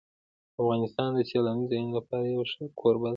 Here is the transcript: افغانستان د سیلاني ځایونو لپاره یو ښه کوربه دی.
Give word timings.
افغانستان 0.61 1.09
د 1.15 1.19
سیلاني 1.29 1.65
ځایونو 1.71 1.91
لپاره 1.99 2.25
یو 2.27 2.43
ښه 2.51 2.63
کوربه 2.79 3.07
دی. 3.09 3.09